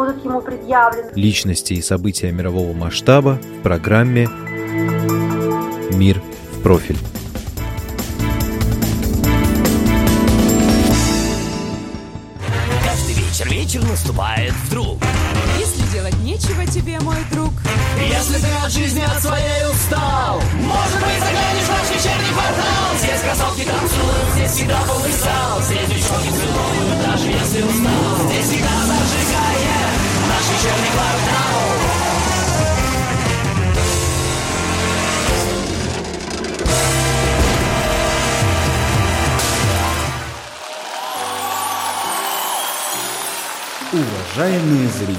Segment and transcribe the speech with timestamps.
[0.00, 1.10] будут ему предъявлены.
[1.14, 4.26] Личности и события мирового масштаба в программе
[5.92, 6.96] «Мир в профиль».
[12.82, 15.02] Каждый вечер вечер наступает вдруг.
[15.58, 17.52] Если делать нечего тебе, мой друг.
[18.08, 22.96] Если ты от жизни от своей устал Может быть заглянешь в наш вечерний квартал.
[22.98, 28.28] Здесь кроссовки танцуют, здесь всегда полный зал Здесь девчонки целуют, даже если устал.
[28.30, 29.79] Здесь всегда зажигает
[43.92, 45.18] Уважаемые зрители,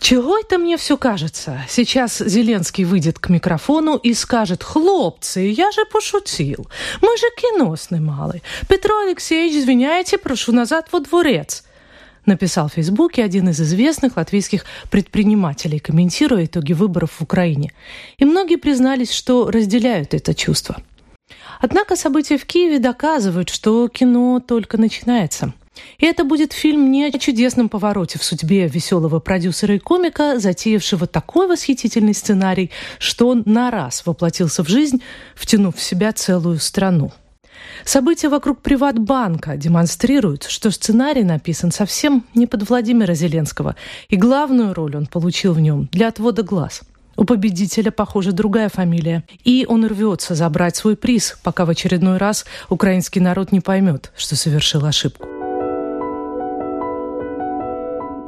[0.00, 1.62] Чего это мне все кажется?
[1.68, 6.68] Сейчас Зеленский выйдет к микрофону и скажет «Хлопцы, я же пошутил.
[7.02, 8.42] Мы же кино снимали.
[8.68, 11.64] Петро Алексеевич, извиняйте, прошу назад во дворец».
[12.30, 17.72] Написал в Фейсбуке один из известных латвийских предпринимателей, комментируя итоги выборов в Украине.
[18.18, 20.80] И многие признались, что разделяют это чувство.
[21.60, 25.52] Однако события в Киеве доказывают, что кино только начинается–
[25.98, 31.06] и это будет фильм не о чудесном повороте в судьбе веселого продюсера и комика, затеявшего
[31.06, 35.02] такой восхитительный сценарий, что он на раз воплотился в жизнь,
[35.34, 37.12] втянув в себя целую страну.
[37.84, 43.76] События вокруг Приватбанка демонстрируют, что сценарий написан совсем не под Владимира Зеленского,
[44.08, 46.82] и главную роль он получил в нем для отвода глаз.
[47.16, 49.24] У победителя, похоже, другая фамилия.
[49.44, 54.36] И он рвется забрать свой приз, пока в очередной раз украинский народ не поймет, что
[54.36, 55.26] совершил ошибку.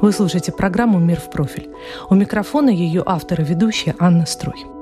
[0.01, 1.69] Вы слушаете программу «Мир в профиль».
[2.09, 4.72] У микрофона ее автор и ведущая Анна Струй.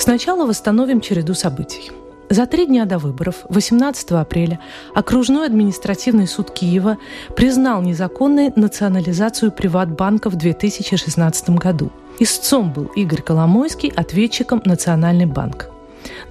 [0.00, 1.92] Сначала восстановим череду событий.
[2.30, 4.58] За три дня до выборов, 18 апреля,
[4.94, 6.96] окружной административный суд Киева
[7.36, 11.92] признал незаконной национализацию Приватбанка в 2016 году.
[12.18, 15.68] Истцом был Игорь Коломойский, ответчиком Национальный банк.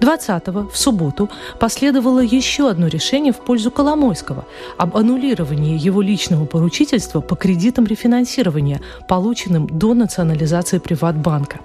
[0.00, 1.28] 20-го, в субботу,
[1.58, 4.46] последовало еще одно решение в пользу Коломойского
[4.78, 11.60] об аннулировании его личного поручительства по кредитам рефинансирования, полученным до национализации Приватбанка.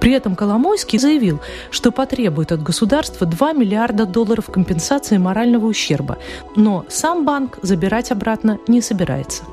[0.00, 1.40] При этом Коломойский заявил,
[1.70, 6.18] что потребует от государства 2 миллиарда долларов компенсации морального ущерба,
[6.56, 9.44] но сам банк забирать обратно не собирается.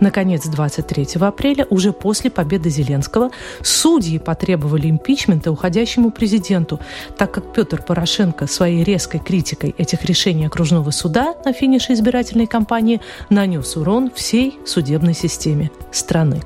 [0.00, 3.30] Наконец, 23 апреля, уже после победы Зеленского,
[3.62, 6.80] судьи потребовали импичмента уходящему президенту,
[7.16, 13.00] так как Петр Порошенко своей резкой критикой этих решений окружного суда на финише избирательной кампании
[13.28, 16.42] нанес урон всей судебной системе страны.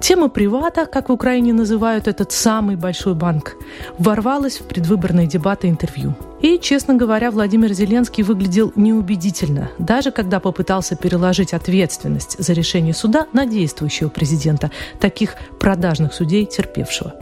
[0.00, 3.56] Тема привата, как в Украине называют этот самый большой банк,
[3.98, 6.14] ворвалась в предвыборные дебаты интервью.
[6.40, 13.26] И, честно говоря, Владимир Зеленский выглядел неубедительно, даже когда попытался переложить ответственность за решение суда
[13.34, 17.14] на действующего президента, таких продажных судей терпевшего.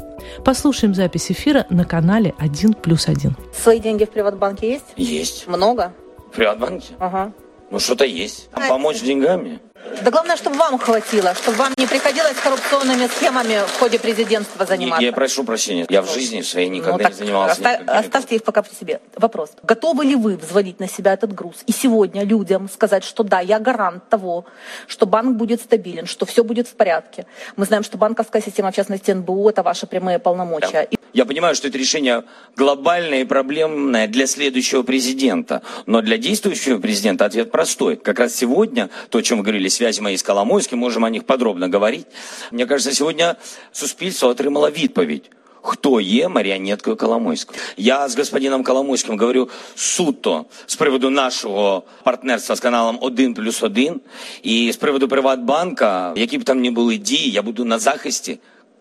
[0.44, 3.32] Послушаем запись эфира на канале «1 плюс 1».
[3.52, 4.86] Свои деньги в Приватбанке есть?
[4.96, 5.48] Есть.
[5.48, 5.92] Много?
[6.32, 6.94] В Приватбанке?
[7.00, 7.32] Ага.
[7.70, 8.50] Ну, что-то есть.
[8.50, 9.60] Там помочь деньгами?
[10.02, 15.02] Да главное, чтобы вам хватило, чтобы вам не приходилось коррупционными схемами в ходе президентства заниматься.
[15.02, 15.86] Я, я прошу прощения.
[15.88, 17.52] Я в жизни своей никогда ну, не занимался.
[17.52, 19.00] Оста- оставьте их пока при себе.
[19.16, 19.50] Вопрос.
[19.62, 23.58] Готовы ли вы взвалить на себя этот груз и сегодня людям сказать, что да, я
[23.58, 24.44] гарант того,
[24.86, 27.26] что банк будет стабилен, что все будет в порядке.
[27.56, 30.88] Мы знаем, что банковская система, в частности НБУ, это ваши прямые полномочия.
[30.90, 30.97] Да.
[31.13, 32.23] Я понимаю, что это решение
[32.55, 35.61] глобальное и проблемное для следующего президента.
[35.85, 37.97] Но для действующего президента ответ простой.
[37.97, 41.25] Как раз сегодня, то, о чем вы говорили, связи мои с Коломойским, можем о них
[41.25, 42.07] подробно говорить.
[42.51, 43.35] Мне кажется, сегодня
[43.71, 45.29] суспільство отримало відповідь.
[45.65, 47.59] Хто є маріонеткою Коломойського?
[47.77, 54.01] Я з господином Коломойським говорю суто з приводу нашого партнерства з каналом 1 плюс 1
[54.43, 58.39] і з приводу Приватбанка, які б там не були дії, я буду на захисті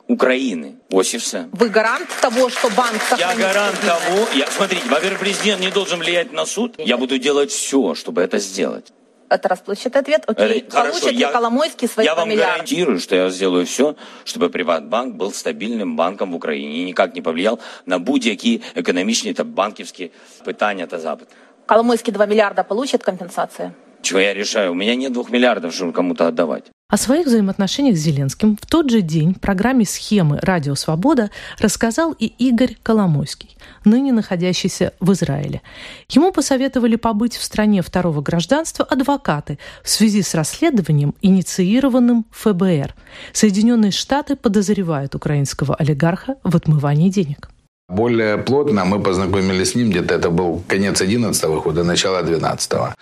[0.08, 0.74] Украины.
[0.90, 1.48] Ось и все.
[1.52, 6.32] Вы гарант того, что банк Я гарант того, я, смотрите, во-первых, президент не должен влиять
[6.32, 6.74] на суд.
[6.78, 8.92] Я буду делать все, чтобы это сделать.
[9.30, 10.24] Это раз получит ответ.
[10.26, 12.52] Окей, Э, Хорошо, получит ли я- Коломойский свои Я вам миллиарды?
[12.52, 13.94] гарантирую, что я сделаю все,
[14.26, 19.44] чтобы Приватбанк был стабильным банком в Украине и никак не повлиял на будь-які економічні та
[19.44, 20.10] банківські
[20.44, 21.34] питання та запити.
[21.66, 23.70] Коломойский 2 миллиарда получит компенсации?
[24.02, 24.72] Чего я решаю?
[24.72, 26.64] У меня нет двух миллиардов, чтобы кому-то отдавать.
[26.89, 30.39] О своих взаимоотношениях с Зеленским в тот же день в программе «Схемы.
[30.41, 35.61] Радио Свобода» рассказал и Игорь Коломойский, ныне находящийся в Израиле.
[36.07, 42.95] Ему посоветовали побыть в стране второго гражданства адвокаты в связи с расследованием, инициированным ФБР.
[43.33, 47.49] Соединенные Штаты подозревают украинского олигарха в отмывании денег.
[47.89, 52.93] Более плотно мы познакомились с ним, где-то это был конец 11 года, начало 12 -го.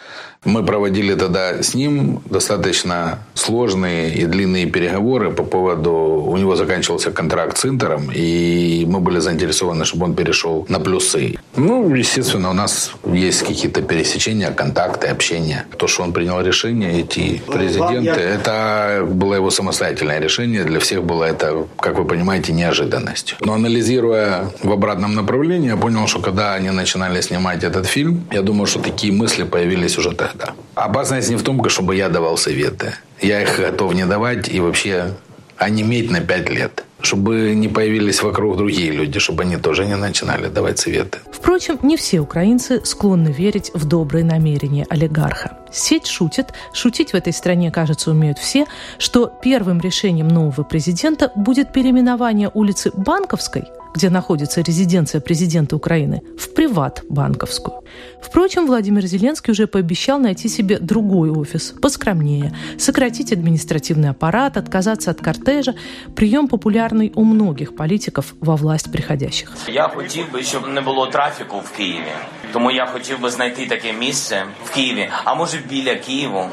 [0.45, 5.91] Мы проводили тогда с ним достаточно сложные и длинные переговоры по поводу...
[6.27, 11.35] У него заканчивался контракт с Интером, и мы были заинтересованы, чтобы он перешел на плюсы.
[11.55, 15.65] Ну, естественно, у нас есть какие-то пересечения, контакты, общение.
[15.77, 20.63] То, что он принял решение идти в президенты, это было его самостоятельное решение.
[20.63, 23.37] Для всех было это, как вы понимаете, неожиданностью.
[23.41, 25.69] Но анализируя обратном направлении.
[25.69, 29.97] Я понял, что когда они начинали снимать этот фильм, я думаю, что такие мысли появились
[29.97, 30.53] уже тогда.
[30.75, 32.93] Опасность не в том, чтобы я давал советы.
[33.21, 35.15] Я их готов не давать и вообще
[35.57, 40.47] онеметь на пять лет чтобы не появились вокруг другие люди, чтобы они тоже не начинали
[40.47, 41.19] давать советы.
[41.31, 45.57] Впрочем, не все украинцы склонны верить в добрые намерения олигарха.
[45.71, 48.65] Сеть шутит, шутить в этой стране, кажется, умеют все,
[48.97, 53.63] что первым решением нового президента будет переименование улицы Банковской–
[53.95, 57.83] где находится резиденция президента Украины, в приват-банковскую.
[58.21, 65.21] Впрочем, Владимир Зеленский уже пообещал найти себе другой офис, поскромнее, сократить административный аппарат, отказаться от
[65.21, 65.75] кортежа,
[66.15, 66.49] прием
[66.94, 69.56] популярный у многих политиков во власть приходящих.
[69.68, 72.12] Я хотів би, щоб не було трафіку в Києві.
[72.52, 76.48] Тому я хотів би знайти таке місце в Києві, а може біля Києву,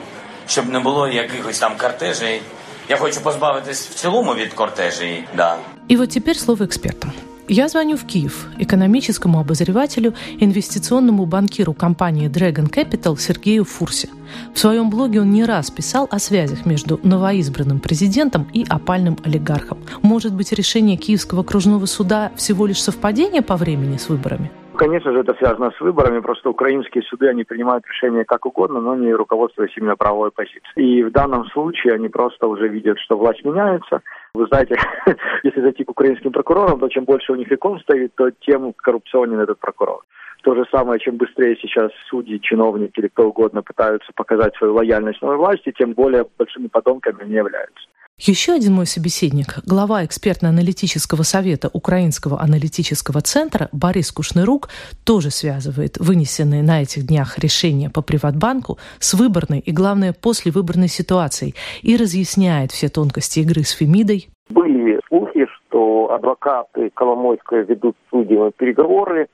[0.48, 2.42] щоб не було якихось там кортежей.
[2.90, 5.58] Я хочу позбавитись в цілому від кортежей, да.
[5.92, 7.12] И вот теперь слово экспертам.
[7.49, 14.09] Я звоню в Киев экономическому обозревателю, инвестиционному банкиру компании Dragon Capital Сергею Фурсе.
[14.55, 19.79] В своем блоге он не раз писал о связях между новоизбранным президентом и опальным олигархом.
[20.03, 24.51] Может быть, решение Киевского окружного суда всего лишь совпадение по времени с выборами?
[24.77, 26.21] Конечно же, это связано с выборами.
[26.21, 30.63] Просто украинские суды, они принимают решения как угодно, но не руководствуясь именно правовой позицией.
[30.77, 34.01] И в данном случае они просто уже видят, что власть меняется.
[34.35, 34.77] Вы знаете,
[35.43, 39.43] если зайти к украинским прокурорам, то чем больше у них икон стоит, то тем коррупционнее
[39.43, 40.05] этот прокурор.
[40.43, 45.21] То же самое, чем быстрее сейчас судьи, чиновники или кто угодно пытаются показать свою лояльность
[45.23, 47.87] новой власти, тем более большими подонками они являются.
[48.25, 54.69] Еще один мой собеседник, глава экспертно-аналитического совета Украинского аналитического центра Борис Кушнырук,
[55.05, 61.57] тоже связывает вынесенные на этих днях решения по Приватбанку с выборной и, главное, послевыборной ситуацией
[61.83, 64.29] и разъясняет все тонкости игры с Фемидой.
[64.51, 69.27] Были слухи, что адвокаты Коломойская ведут с судьями переговоры,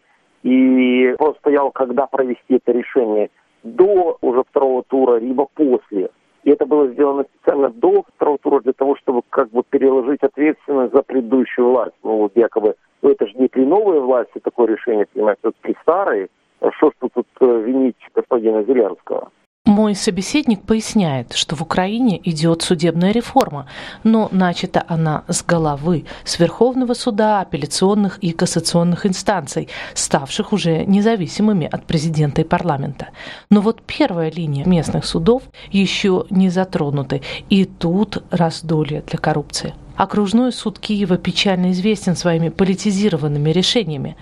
[0.42, 3.28] и он стоял, когда провести это решение
[3.62, 6.08] до уже второго тура, либо после.
[6.44, 10.92] И это было сделано специально до второго тура для того, чтобы как бы переложить ответственность
[10.92, 11.94] за предыдущую власть.
[12.02, 15.76] Ну, вот якобы, ну это же не при новой власти такое решение принимать, вот при
[15.82, 16.28] старой.
[16.76, 19.30] Что ж тут, тут э, винить господина Зеленского?
[19.68, 23.66] Мой собеседник поясняет, что в Украине идет судебная реформа,
[24.02, 31.68] но начата она с головы, с Верховного суда, апелляционных и кассационных инстанций, ставших уже независимыми
[31.70, 33.08] от президента и парламента.
[33.50, 39.74] Но вот первая линия местных судов еще не затронуты, и тут раздолье для коррупции.
[39.98, 44.16] Окружной суд Киева печально известен своими политизированными решениями.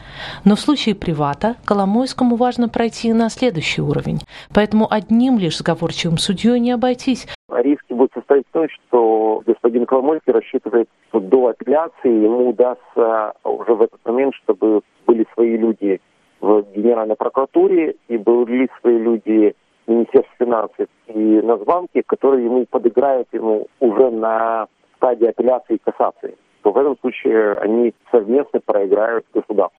[0.47, 4.21] Но в случае привата Коломойскому важно пройти на следующий уровень.
[4.55, 7.29] Поэтому одним лишь сговорчивым судьей не обойтись.
[7.51, 13.75] Риски будут состоять в том, что господин Коломойский рассчитывает, что до апелляции ему удастся уже
[13.75, 16.01] в этот момент, чтобы были свои люди
[16.41, 19.55] в Генеральной прокуратуре и были свои люди
[19.87, 20.07] в
[20.39, 24.69] финансов и на Нацбанке, которые ему подыграют ему уже на
[25.07, 29.79] стадии апелляции и кассации, то в этом случае они совместно проиграют государству.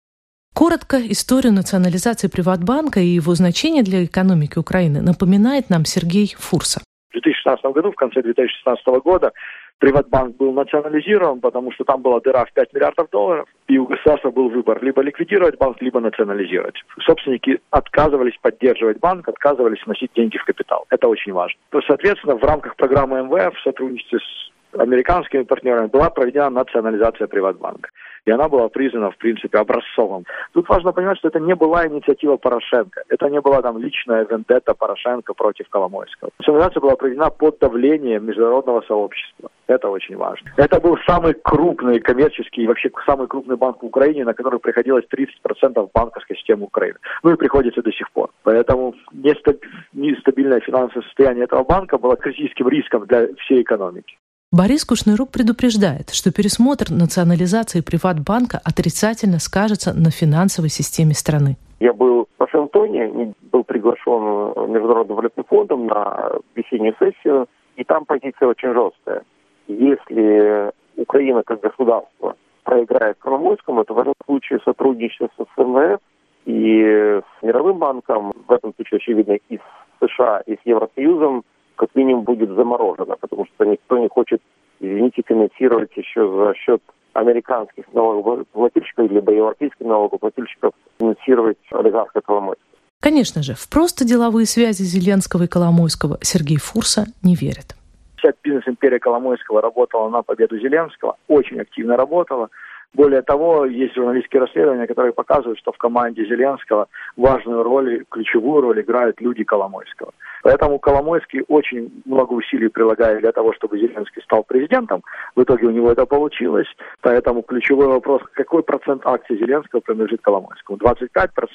[0.55, 6.81] Коротко, историю национализации Приватбанка и его значение для экономики Украины напоминает нам Сергей Фурса.
[7.09, 9.33] В 2016 году, в конце 2016 года,
[9.79, 14.31] Приватбанк был национализирован, потому что там была дыра в 5 миллиардов долларов, и у государства
[14.31, 16.75] был выбор либо ликвидировать банк, либо национализировать.
[17.05, 20.85] Собственники отказывались поддерживать банк, отказывались вносить деньги в капитал.
[20.89, 21.59] Это очень важно.
[21.69, 27.89] То, соответственно, в рамках программы МВФ в сотрудничестве с американскими партнерами была проведена национализация Приватбанка.
[28.25, 30.25] И она была признана, в принципе, образцовым.
[30.51, 33.03] Тут важно понимать, что это не была инициатива Порошенко.
[33.07, 36.31] Это не была там личная вендетта Порошенко против Коломойского.
[36.39, 39.49] Национализация была проведена под давлением международного сообщества.
[39.67, 40.51] Это очень важно.
[40.57, 45.89] Это был самый крупный коммерческий вообще самый крупный банк в Украине, на который приходилось 30%
[45.93, 46.97] банковской системы Украины.
[47.23, 48.29] Ну и приходится до сих пор.
[48.43, 54.17] Поэтому нестабильное финансовое состояние этого банка было критическим риском для всей экономики.
[54.53, 61.57] Борис Кушнырук предупреждает, что пересмотр национализации приватбанка отрицательно скажется на финансовой системе страны.
[61.81, 68.47] Я был в Вашингтоне, был приглашен Международным валютным фондом на весеннюю сессию, и там позиция
[68.47, 69.23] очень жесткая.
[69.67, 75.99] Если Украина как государство проиграет Коломойскому, то в этом случае сотрудничество с МВФ
[76.45, 81.43] и с Мировым банком, в этом случае, очевидно, и с США, и с Евросоюзом,
[81.77, 84.41] как минимум будет заморожено, потому что никто не хочет,
[84.79, 86.81] извините, финансировать еще за счет
[87.13, 92.67] американских налогоплательщиков либо европейских налогоплательщиков финансировать олигарха Коломойского.
[92.99, 97.75] Конечно же, в просто деловые связи Зеленского и Коломойского Сергей Фурса не верит.
[98.17, 102.49] Вся бизнес-империя Коломойского работала на победу Зеленского, очень активно работала.
[102.93, 108.81] Более того, есть журналистские расследования, которые показывают, что в команде Зеленского важную роль, ключевую роль
[108.81, 110.13] играют люди Коломойского.
[110.41, 115.03] Поэтому Коломойский очень много усилий прилагает для того, чтобы Зеленский стал президентом.
[115.35, 116.67] В итоге у него это получилось.
[117.01, 120.77] Поэтому ключевой вопрос, какой процент акций Зеленского принадлежит Коломойскому?
[120.77, 120.97] 25%,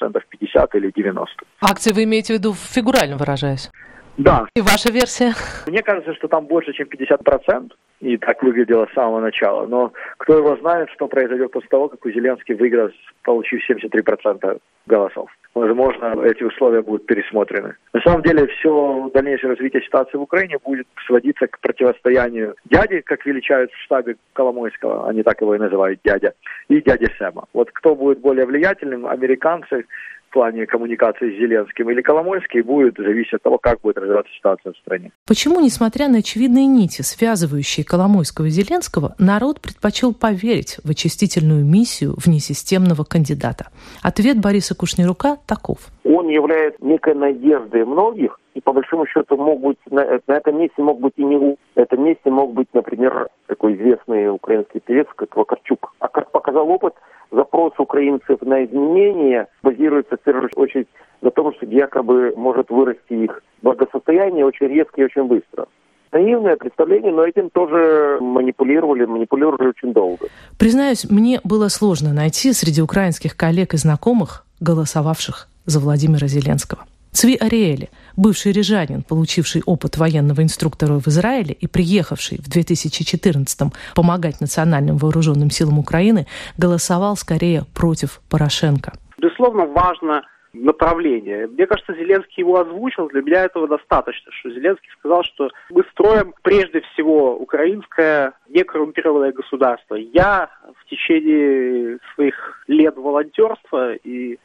[0.03, 1.25] 50% или 90%?
[1.61, 3.71] Акции вы имеете в виду фигурально выражаясь?
[4.17, 4.47] Да.
[4.55, 5.33] И ваша версия?
[5.67, 7.71] Мне кажется, что там больше, чем 50%.
[8.01, 9.65] И так выглядело с самого начала.
[9.65, 12.89] Но кто его знает, что произойдет после того, как у Зеленский выиграл,
[13.23, 15.29] получив 73% голосов.
[15.53, 17.75] Возможно, эти условия будут пересмотрены.
[17.93, 23.25] На самом деле, все дальнейшее развитие ситуации в Украине будет сводиться к противостоянию дяди, как
[23.25, 26.33] величают в штабе Коломойского, они так его и называют дядя,
[26.67, 27.45] и дяди Сэма.
[27.53, 29.85] Вот кто будет более влиятельным, американцы
[30.33, 34.77] плане коммуникации с Зеленским или Коломойский, будет зависеть от того, как будет развиваться ситуация в
[34.77, 35.11] стране.
[35.25, 42.15] Почему, несмотря на очевидные нити, связывающие Коломойского и Зеленского, народ предпочел поверить в очистительную миссию
[42.17, 43.67] внесистемного кандидата?
[44.01, 45.77] Ответ Бориса Кушнерука таков.
[46.03, 50.81] Он является некой надеждой многих, и по большому счету мог быть на, на этом месте
[50.81, 55.35] мог быть и не на этом месте мог быть, например, такой известный украинский певец, как
[55.35, 55.93] Вакарчук.
[55.99, 56.93] А как показал опыт,
[57.33, 60.87] запрос украинцев на изменения базируется в первую очередь
[61.21, 65.65] на том, что якобы может вырасти их благосостояние очень резко и очень быстро.
[66.11, 70.27] Наивное представление, но этим тоже манипулировали, манипулировали очень долго.
[70.59, 76.85] Признаюсь, мне было сложно найти среди украинских коллег и знакомых, голосовавших за Владимира Зеленского.
[77.13, 84.41] Цви Ариэли, бывший рижанин, получивший опыт военного инструктора в Израиле и приехавший в 2014-м помогать
[84.41, 86.25] национальным вооруженным силам Украины,
[86.57, 88.93] голосовал скорее против Порошенко.
[89.19, 91.47] Безусловно, важно направление.
[91.47, 96.33] Мне кажется, Зеленский его озвучил, для меня этого достаточно, что Зеленский сказал, что мы строим
[96.41, 99.95] прежде всего украинское некоррумпированное государство.
[99.95, 100.49] Я
[100.81, 104.39] в течение своих лет волонтерства и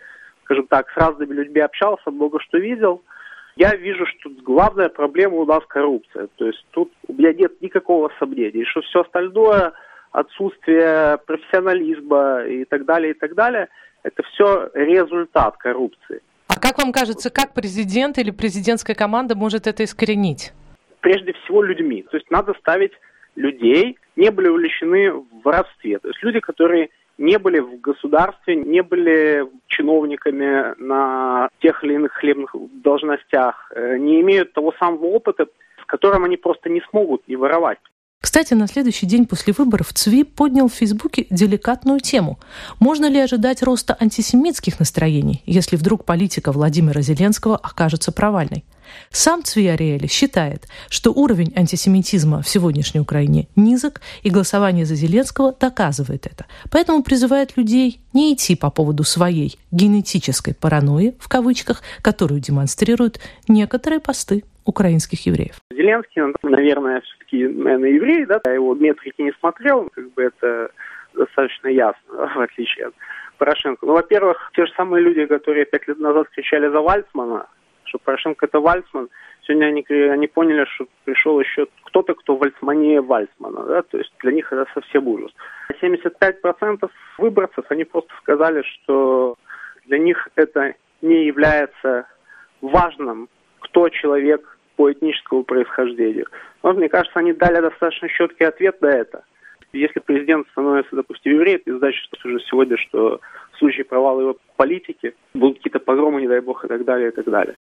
[0.49, 3.02] скажем так, с разными людьми общался, много что видел,
[3.57, 6.28] я вижу, что главная проблема у нас коррупция.
[6.37, 9.73] То есть тут у меня нет никакого сомнения, что все остальное,
[10.11, 13.69] отсутствие профессионализма и так далее, и так далее,
[14.05, 16.23] это все результат коррупции.
[16.49, 20.52] А как вам кажется, как президент или президентская команда может это искоренить?
[21.00, 22.07] Прежде всего людьми.
[22.11, 22.93] То есть надо ставить
[23.37, 25.99] людей, не были увлечены в воровстве.
[25.99, 26.88] То есть люди, которые
[27.19, 34.21] не были в государстве, не были чиновниками на тех или иных хлебных должностях, э, не
[34.21, 35.47] имеют того самого опыта,
[35.83, 37.79] с которым они просто не смогут не воровать.
[38.21, 42.41] Кстати, на следующий день после выборов ЦВИ поднял в Фейсбуке деликатную тему.
[42.81, 48.65] Можно ли ожидать роста антисемитских настроений, если вдруг политика Владимира Зеленского окажется провальной?
[49.11, 55.54] Сам Цви Ариэли считает, что уровень антисемитизма в сегодняшней Украине низок, и голосование за Зеленского
[55.59, 56.47] доказывает это.
[56.71, 64.00] Поэтому призывает людей не идти по поводу своей генетической паранойи, в кавычках, которую демонстрируют некоторые
[64.00, 65.57] посты украинских евреев.
[65.71, 70.71] Зеленский, наверное, все-таки, наверное, еврей, да, я его метрики не смотрел, как бы это
[71.14, 72.02] достаточно ясно,
[72.37, 72.95] в отличие от
[73.38, 73.87] Порошенко.
[73.87, 77.47] Ну, во-первых, те же самые люди, которые пять лет назад кричали за Вальцмана,
[77.88, 79.09] что Порошенко это Вальцман.
[79.42, 83.64] Сегодня они, они поняли, что пришел еще кто-то, кто вальцманее Вальцмана.
[83.64, 83.83] Да?
[83.83, 85.33] То есть для них это совсем ужас.
[85.83, 89.37] 75% выборцев, они просто сказали, что
[89.87, 92.07] для них это не является
[92.61, 93.28] важным,
[93.61, 96.26] кто человек по этническому происхождению.
[96.62, 99.25] Но, мне кажется, они дали достаточно четкий ответ на это.
[99.73, 103.21] Если президент становится, допустим, евреем, это значит, что уже сегодня, что
[103.52, 107.12] в случае провала его политики будут какие-то погромы, не дай бог, и так далее, и
[107.12, 107.57] так далее.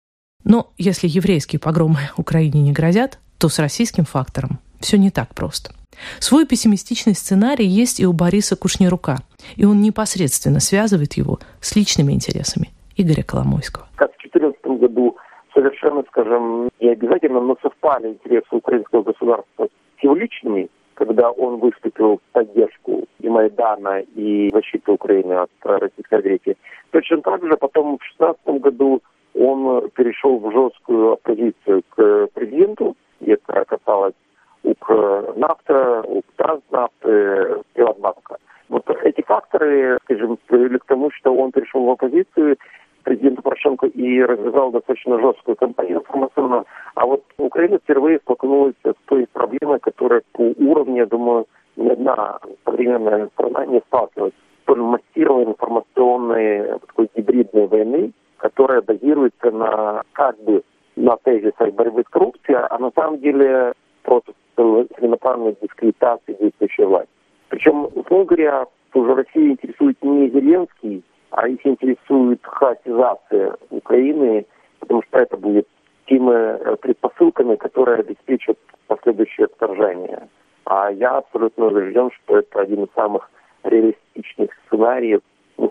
[0.44, 5.72] Но если еврейские погромы Украине не грозят, то с российским фактором все не так просто.
[6.18, 9.18] Свой пессимистичный сценарий есть и у Бориса Кушнерука,
[9.56, 13.86] и он непосредственно связывает его с личными интересами Игоря Коломойского.
[13.96, 15.16] Как в 2014 году
[15.54, 22.18] совершенно, скажем, не обязательно, но совпали интересы украинского государства с его личными, когда он выступил
[22.18, 26.56] в поддержку и Майдана, и защиты Украины от российской агрессии.
[26.90, 29.02] Точно так же потом в 2016 году
[29.34, 34.14] он перешел в жесткую оппозицию к президенту, и это касалось
[34.62, 36.04] Укрнафта,
[36.36, 38.38] Транснавты, Приватбанка.
[38.68, 42.56] Вот эти факторы, скажем, привели к тому, что он перешел в оппозицию,
[43.02, 46.64] президент Порошенко и развязал достаточно жесткую кампанию информационную.
[46.94, 52.38] А вот Украина впервые столкнулась с той проблемой, которая по уровню, я думаю, ни одна
[52.64, 54.32] современная страна не сталкивалась.
[54.62, 58.12] Столь массированной информационной такой гибридной войны,
[58.44, 60.62] которая базируется на как бы
[60.96, 63.72] на тезисах борьбы с коррупцией, а на самом деле
[64.02, 67.08] против целенаправленной дискредитации действующей власти.
[67.48, 74.44] Причем, условно говоря, уже Россию интересует не Зеленский, а их интересует хаотизация Украины,
[74.80, 75.66] потому что это будет
[76.06, 78.58] теми э, предпосылками, которые обеспечат
[78.88, 80.28] последующее вторжение.
[80.66, 83.30] А я абсолютно убежден, что это один из самых
[83.62, 85.22] реалистичных сценариев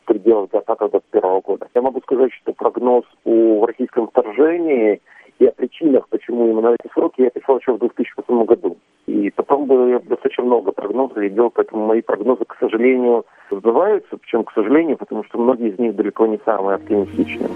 [0.04, 1.68] в пределах 2020-2021 года.
[1.74, 5.02] Я могу сказать, что прогноз о российском вторжении
[5.40, 8.78] и о причинах, почему именно эти сроки, я писал еще в 2008 году.
[9.06, 14.18] И потом было достаточно много прогнозов я делал, поэтому мои прогнозы, к сожалению, сбываются.
[14.18, 17.50] Причем, к сожалению, потому что многие из них далеко не самые оптимистичные.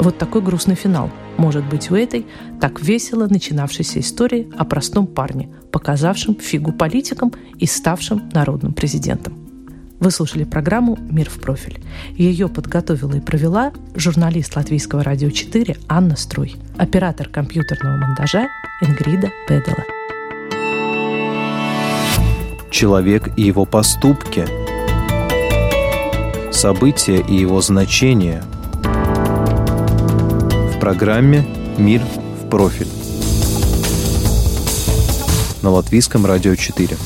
[0.00, 1.10] Вот такой грустный финал
[1.42, 2.24] может быть у этой
[2.60, 9.34] так весело начинавшейся истории о простом парне, показавшем фигу политикам и ставшем народным президентом.
[9.98, 11.82] Вы слушали программу «Мир в профиль».
[12.16, 18.46] Ее подготовила и провела журналист Латвийского радио 4 Анна Струй, оператор компьютерного монтажа
[18.80, 19.84] Ингрида Педела.
[22.70, 24.46] Человек и его поступки,
[26.52, 28.61] события и его значения в
[30.82, 31.44] программе
[31.78, 32.88] «Мир в профиль»
[35.62, 36.96] на Латвийском радио 4.